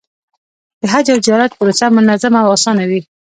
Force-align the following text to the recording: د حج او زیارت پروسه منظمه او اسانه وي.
د 0.81 0.83
حج 0.91 1.07
او 1.13 1.19
زیارت 1.25 1.51
پروسه 1.57 1.85
منظمه 1.97 2.39
او 2.43 2.49
اسانه 2.57 2.83
وي. 2.89 3.01